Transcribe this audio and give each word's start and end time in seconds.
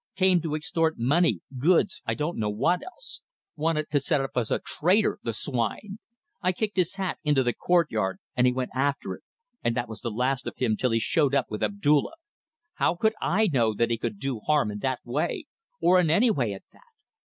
Came 0.15 0.41
to 0.41 0.55
extort 0.55 0.97
money, 0.97 1.41
goods 1.59 2.01
I 2.07 2.15
don't 2.15 2.39
know 2.39 2.49
what 2.49 2.79
else. 2.83 3.21
Wanted 3.55 3.91
to 3.91 3.99
set 3.99 4.19
up 4.19 4.31
as 4.35 4.49
a 4.49 4.57
trader 4.57 5.19
the 5.21 5.31
swine! 5.31 5.99
I 6.41 6.53
kicked 6.53 6.75
his 6.77 6.95
hat 6.95 7.19
into 7.23 7.43
the 7.43 7.53
courtyard, 7.53 8.17
and 8.35 8.47
he 8.47 8.51
went 8.51 8.71
after 8.73 9.13
it, 9.13 9.21
and 9.63 9.77
that 9.77 9.87
was 9.87 10.01
the 10.01 10.09
last 10.09 10.47
of 10.47 10.57
him 10.57 10.75
till 10.75 10.89
he 10.89 10.99
showed 10.99 11.35
up 11.35 11.51
with 11.51 11.61
Abdulla. 11.61 12.13
How 12.73 12.95
could 12.95 13.13
I 13.21 13.45
know 13.45 13.75
that 13.75 13.91
he 13.91 13.97
could 13.99 14.17
do 14.17 14.39
harm 14.39 14.71
in 14.71 14.79
that 14.79 15.01
way? 15.05 15.45
Or 15.79 15.99
in 15.99 16.09
any 16.09 16.31
way 16.31 16.53
at 16.55 16.63
that! 16.73 16.81